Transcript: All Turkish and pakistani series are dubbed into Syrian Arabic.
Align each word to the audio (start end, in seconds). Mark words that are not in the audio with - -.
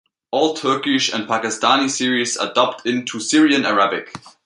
All 0.31 0.55
Turkish 0.55 1.13
and 1.13 1.27
pakistani 1.27 1.87
series 1.87 2.35
are 2.35 2.51
dubbed 2.51 2.87
into 2.87 3.19
Syrian 3.19 3.67
Arabic. 3.67 4.11